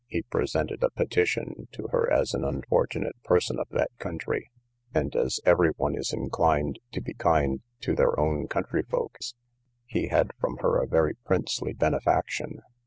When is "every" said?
5.45-5.69